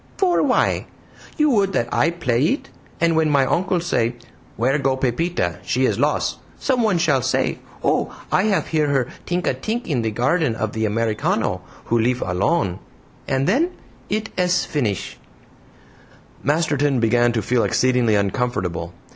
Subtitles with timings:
[0.17, 0.87] "For why?
[1.37, 2.69] You would that I PLAY it,
[2.99, 4.15] and when my uncle say
[4.55, 5.59] 'Where go Pepita?
[5.61, 8.11] She is loss,' someone shall say, 'Oh!
[8.31, 12.19] I have hear her tink a tink in the garden of the Americano, who lif
[12.23, 12.79] alone.'
[13.27, 13.73] And then
[14.09, 15.19] it ess finish!"
[16.41, 18.95] Masterton began to feel exceedingly uncomfortable.